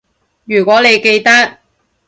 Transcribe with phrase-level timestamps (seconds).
[0.45, 1.59] 如果你記得